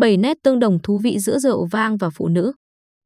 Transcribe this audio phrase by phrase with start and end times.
[0.00, 2.52] 7 nét tương đồng thú vị giữa rượu vang và phụ nữ.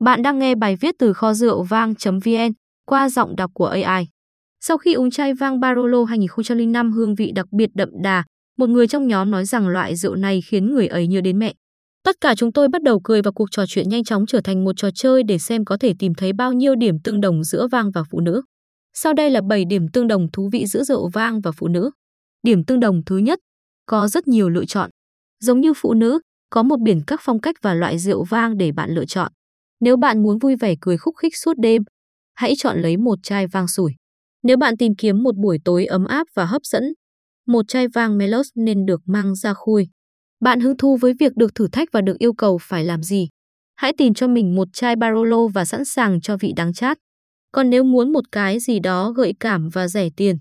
[0.04, 2.52] Bạn đang nghe bài viết từ kho rượu vang.vn
[2.86, 4.08] qua giọng đọc của AI.
[4.60, 8.25] Sau khi uống chai vang Barolo 2005 hương vị đặc biệt đậm đà,
[8.59, 11.54] một người trong nhóm nói rằng loại rượu này khiến người ấy nhớ đến mẹ.
[12.04, 14.65] Tất cả chúng tôi bắt đầu cười và cuộc trò chuyện nhanh chóng trở thành
[14.65, 17.67] một trò chơi để xem có thể tìm thấy bao nhiêu điểm tương đồng giữa
[17.67, 18.43] vang và phụ nữ.
[18.95, 21.91] Sau đây là 7 điểm tương đồng thú vị giữa rượu vang và phụ nữ.
[22.43, 23.39] Điểm tương đồng thứ nhất,
[23.87, 24.91] có rất nhiều lựa chọn.
[25.41, 26.21] Giống như phụ nữ,
[26.55, 29.33] có một biển các phong cách và loại rượu vang để bạn lựa chọn.
[29.80, 31.83] Nếu bạn muốn vui vẻ cười khúc khích suốt đêm,
[32.34, 33.92] hãy chọn lấy một chai vang sủi.
[34.42, 36.82] Nếu bạn tìm kiếm một buổi tối ấm áp và hấp dẫn,
[37.46, 39.88] một chai vang Melos nên được mang ra khui.
[40.41, 43.29] Bạn hứng thú với việc được thử thách và được yêu cầu phải làm gì?
[43.77, 46.98] Hãy tìm cho mình một chai Barolo và sẵn sàng cho vị đắng chát.
[47.52, 50.37] Còn nếu muốn một cái gì đó gợi cảm và rẻ tiền,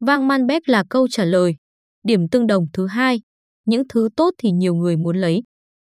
[0.00, 1.56] vang Malbec là câu trả lời.
[2.04, 3.20] Điểm tương đồng thứ hai,
[3.66, 5.42] những thứ tốt thì nhiều người muốn lấy.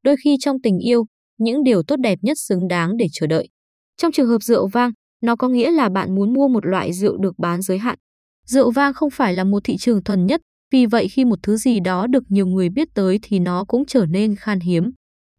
[0.02, 1.04] Đôi khi trong tình yêu,
[1.38, 3.48] những điều tốt đẹp nhất xứng đáng để chờ đợi.
[3.96, 4.91] Trong trường hợp rượu vang,
[5.22, 7.98] nó có nghĩa là bạn muốn mua một loại rượu được bán giới hạn.
[8.46, 10.41] Rượu vang không phải là một thị trường thuần nhất,
[10.72, 13.86] vì vậy khi một thứ gì đó được nhiều người biết tới thì nó cũng
[13.86, 14.90] trở nên khan hiếm.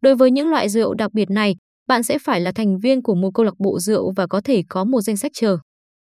[0.01, 1.55] Đối với những loại rượu đặc biệt này,
[1.87, 4.63] bạn sẽ phải là thành viên của một câu lạc bộ rượu và có thể
[4.69, 5.57] có một danh sách chờ.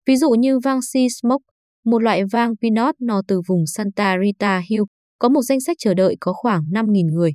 [0.07, 1.45] Ví dụ như vang Sea Smoke,
[1.85, 4.83] một loại vang Pinot nó từ vùng Santa Rita Hill,
[5.23, 7.33] có một danh sách chờ đợi có khoảng 5.000 người.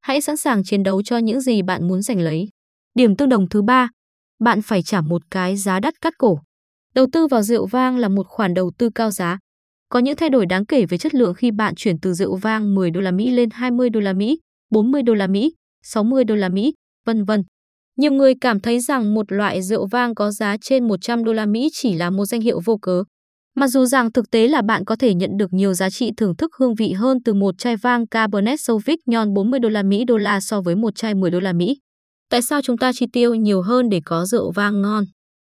[0.00, 2.48] Hãy sẵn sàng chiến đấu cho những gì bạn muốn giành lấy.
[2.94, 3.88] Điểm tương đồng thứ ba,
[4.44, 6.38] bạn phải trả một cái giá đắt cắt cổ.
[6.94, 9.38] Đầu tư vào rượu vang là một khoản đầu tư cao giá.
[9.88, 12.74] Có những thay đổi đáng kể về chất lượng khi bạn chuyển từ rượu vang
[12.74, 14.38] 10 đô la Mỹ lên 20 đô la Mỹ,
[14.70, 16.74] 40 đô la Mỹ, 60 đô la Mỹ,
[17.06, 17.42] vân vân.
[17.96, 21.46] Nhiều người cảm thấy rằng một loại rượu vang có giá trên 100 đô la
[21.46, 23.04] Mỹ chỉ là một danh hiệu vô cớ.
[23.56, 26.36] Mặc dù rằng thực tế là bạn có thể nhận được nhiều giá trị thưởng
[26.36, 30.16] thức hương vị hơn từ một chai vang Cabernet Sauvignon 40 đô la Mỹ đô
[30.16, 31.76] la so với một chai 10 đô la Mỹ.
[32.30, 35.04] Tại sao chúng ta chi tiêu nhiều hơn để có rượu vang ngon?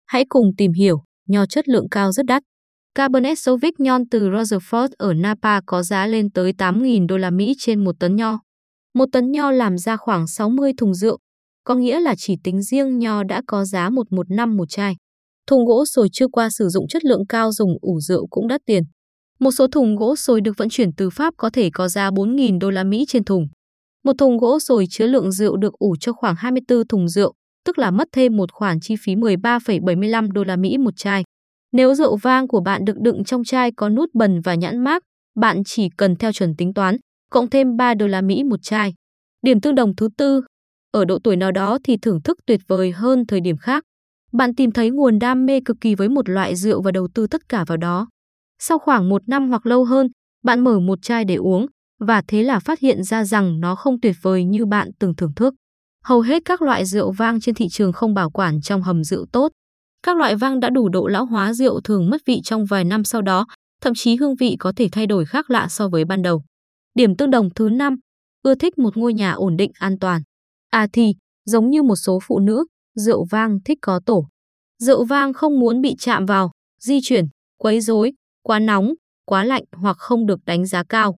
[0.05, 2.43] Hãy cùng tìm hiểu, nho chất lượng cao rất đắt.
[2.95, 7.83] Cabernet Sauvignon từ Rochefort ở Napa có giá lên tới 8.000 đô la Mỹ trên
[7.83, 8.39] một tấn nho.
[8.93, 11.17] Một tấn nho làm ra khoảng 60 thùng rượu,
[11.63, 14.95] có nghĩa là chỉ tính riêng nho đã có giá 115 một chai.
[15.47, 18.61] Thùng gỗ sồi chưa qua sử dụng chất lượng cao dùng ủ rượu cũng đắt
[18.65, 18.83] tiền.
[19.39, 22.59] Một số thùng gỗ sồi được vận chuyển từ Pháp có thể có giá 4.000
[22.59, 23.47] đô la Mỹ trên thùng.
[24.03, 27.33] Một thùng gỗ sồi chứa lượng rượu được ủ cho khoảng 24 thùng rượu,
[27.65, 31.23] tức là mất thêm một khoản chi phí 13,75 đô la Mỹ một chai.
[31.71, 35.03] Nếu rượu vang của bạn được đựng trong chai có nút bần và nhãn mác,
[35.35, 36.97] bạn chỉ cần theo chuẩn tính toán,
[37.31, 38.93] cộng thêm 3 đô la Mỹ một chai.
[39.41, 40.41] Điểm tương đồng thứ tư,
[40.91, 43.83] ở độ tuổi nào đó thì thưởng thức tuyệt vời hơn thời điểm khác.
[44.37, 47.27] Bạn tìm thấy nguồn đam mê cực kỳ với một loại rượu và đầu tư
[47.27, 48.07] tất cả vào đó.
[48.59, 50.07] Sau khoảng một năm hoặc lâu hơn,
[50.43, 51.65] bạn mở một chai để uống,
[51.99, 55.33] và thế là phát hiện ra rằng nó không tuyệt vời như bạn từng thưởng
[55.35, 55.53] thức.
[56.03, 59.25] Hầu hết các loại rượu vang trên thị trường không bảo quản trong hầm rượu
[59.31, 59.51] tốt.
[60.03, 63.03] Các loại vang đã đủ độ lão hóa rượu thường mất vị trong vài năm
[63.03, 63.45] sau đó,
[63.81, 66.43] thậm chí hương vị có thể thay đổi khác lạ so với ban đầu.
[66.95, 67.95] Điểm tương đồng thứ năm,
[68.43, 70.21] ưa thích một ngôi nhà ổn định an toàn.
[70.69, 71.13] À thì,
[71.45, 72.65] giống như một số phụ nữ,
[72.99, 74.27] rượu vang thích có tổ.
[74.83, 77.25] Rượu vang không muốn bị chạm vào, di chuyển,
[77.57, 78.13] quấy rối,
[78.43, 78.93] quá nóng,
[79.25, 81.15] quá lạnh hoặc không được đánh giá cao.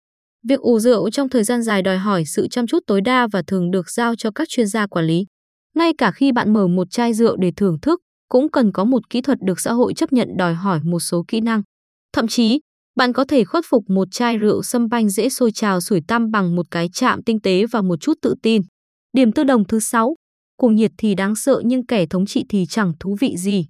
[0.48, 3.42] Việc ủ rượu trong thời gian dài đòi hỏi sự chăm chút tối đa và
[3.48, 5.26] thường được giao cho các chuyên gia quản lý.
[5.76, 9.10] Ngay cả khi bạn mở một chai rượu để thưởng thức, cũng cần có một
[9.10, 11.62] kỹ thuật được xã hội chấp nhận đòi hỏi một số kỹ năng.
[12.14, 12.60] Thậm chí,
[12.96, 16.32] bạn có thể khuất phục một chai rượu sâm banh dễ sôi trào sủi tăm
[16.32, 18.62] bằng một cái chạm tinh tế và một chút tự tin.
[19.14, 20.16] Điểm tương đồng thứ 6,
[20.60, 23.66] cuồng nhiệt thì đáng sợ nhưng kẻ thống trị thì chẳng thú vị gì.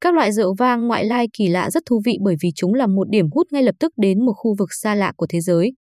[0.00, 2.86] Các loại rượu vang ngoại lai kỳ lạ rất thú vị bởi vì chúng là
[2.86, 5.72] một điểm hút ngay lập tức đến một khu vực xa lạ của thế giới.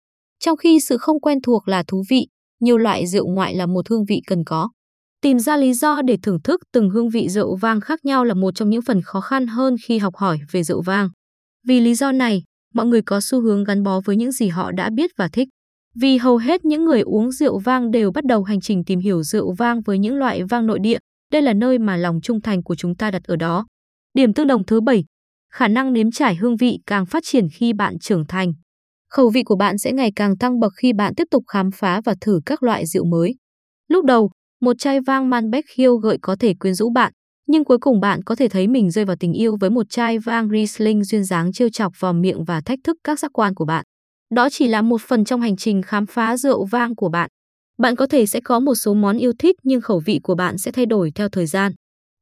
[0.45, 2.27] Trong khi sự không quen thuộc là thú vị,
[2.61, 4.69] nhiều loại rượu ngoại là một hương vị cần có.
[5.23, 8.35] Tìm ra lý do để thưởng thức từng hương vị rượu vang khác nhau là
[8.35, 11.09] một trong những phần khó khăn hơn khi học hỏi về rượu vang.
[11.69, 12.43] Vì lý do này,
[12.75, 15.49] mọi người có xu hướng gắn bó với những gì họ đã biết và thích.
[15.95, 19.23] Vì hầu hết những người uống rượu vang đều bắt đầu hành trình tìm hiểu
[19.23, 20.99] rượu vang với những loại vang nội địa,
[21.33, 23.67] đây là nơi mà lòng trung thành của chúng ta đặt ở đó.
[24.15, 25.05] Điểm tương đồng thứ 7,
[25.53, 28.53] khả năng nếm trải hương vị càng phát triển khi bạn trưởng thành.
[29.11, 32.01] Khẩu vị của bạn sẽ ngày càng tăng bậc khi bạn tiếp tục khám phá
[32.05, 33.35] và thử các loại rượu mới.
[33.89, 34.31] Lúc đầu,
[34.61, 37.13] một chai vang Malbec Hill gợi có thể quyến rũ bạn,
[37.47, 40.19] nhưng cuối cùng bạn có thể thấy mình rơi vào tình yêu với một chai
[40.19, 43.65] vang Riesling duyên dáng trêu chọc vào miệng và thách thức các giác quan của
[43.65, 43.85] bạn.
[44.35, 47.31] Đó chỉ là một phần trong hành trình khám phá rượu vang của bạn.
[47.79, 50.59] Bạn có thể sẽ có một số món yêu thích nhưng khẩu vị của bạn
[50.59, 51.73] sẽ thay đổi theo thời gian.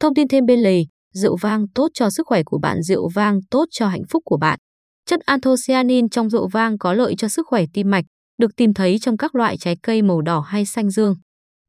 [0.01, 0.85] Thông tin thêm bên lề,
[1.15, 4.37] rượu vang tốt cho sức khỏe của bạn, rượu vang tốt cho hạnh phúc của
[4.37, 4.59] bạn.
[5.07, 8.05] Chất anthocyanin trong rượu vang có lợi cho sức khỏe tim mạch,
[8.39, 11.15] được tìm thấy trong các loại trái cây màu đỏ hay xanh dương.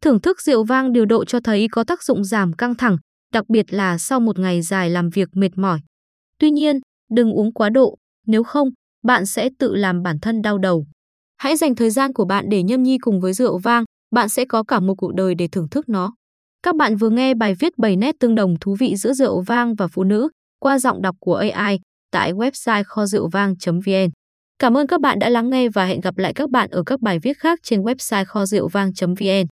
[0.02, 2.98] Thưởng thức rượu vang điều độ cho thấy có tác dụng giảm căng thẳng,
[3.34, 5.80] đặc biệt là sau một ngày dài làm việc mệt mỏi.
[6.40, 6.80] Tuy nhiên,
[7.12, 7.98] đừng uống quá độ,
[8.28, 8.70] nếu không,
[9.04, 10.86] bạn sẽ tự làm bản thân đau đầu.
[11.38, 13.84] Hãy dành thời gian của bạn để nhâm nhi cùng với rượu vang,
[14.16, 16.14] bạn sẽ có cả một cuộc đời để thưởng thức nó.
[16.64, 19.76] Các bạn vừa nghe bài viết 7 nét tương đồng thú vị giữa rượu vang
[19.76, 20.30] và phụ nữ
[20.60, 21.80] qua giọng đọc của AI
[22.12, 24.10] tại website kho rượu vang.vn.
[24.60, 27.02] Cảm ơn các bạn đã lắng nghe và hẹn gặp lại các bạn ở các
[27.02, 29.48] bài viết khác trên website kho rượu vang.vn.